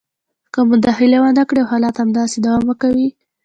که 0.53 0.59
مداخله 0.69 1.17
ونه 1.21 1.43
کړي 1.47 1.59
او 1.61 1.69
حالات 1.73 1.95
همداسې 1.99 2.37
دوام 2.45 2.65
کوي 2.81 3.07